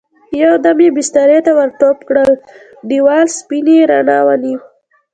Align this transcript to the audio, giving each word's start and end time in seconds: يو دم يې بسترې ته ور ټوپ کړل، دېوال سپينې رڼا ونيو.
يو 0.41 0.53
دم 0.63 0.79
يې 0.85 0.89
بسترې 0.97 1.39
ته 1.45 1.51
ور 1.57 1.69
ټوپ 1.79 1.97
کړل، 2.07 2.31
دېوال 2.89 3.27
سپينې 3.39 3.77
رڼا 3.91 4.19
ونيو. 4.27 4.59